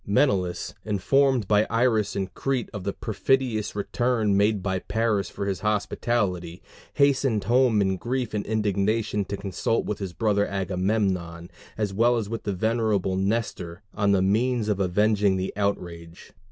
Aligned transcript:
Menelaus, 0.03 0.73
informed 0.83 1.47
by 1.47 1.67
Iris 1.69 2.15
in 2.15 2.25
Crete 2.33 2.71
of 2.73 2.85
the 2.85 2.91
perfidious 2.91 3.75
return 3.75 4.35
made 4.35 4.63
by 4.63 4.79
Paris 4.79 5.29
for 5.29 5.45
his 5.45 5.59
hospitality, 5.59 6.63
hastened 6.95 7.43
home 7.43 7.79
in 7.83 7.97
grief 7.97 8.33
and 8.33 8.43
indignation 8.47 9.25
to 9.25 9.37
consult 9.37 9.85
with 9.85 9.99
his 9.99 10.13
brother 10.13 10.47
Agamemnon, 10.47 11.51
as 11.77 11.93
well 11.93 12.17
as 12.17 12.27
with 12.29 12.45
the 12.45 12.53
venerable 12.53 13.15
Nestor, 13.15 13.83
on 13.93 14.11
the 14.11 14.23
means 14.23 14.69
of 14.69 14.79
avenging 14.79 15.37
the 15.37 15.53
outrage. 15.55 16.33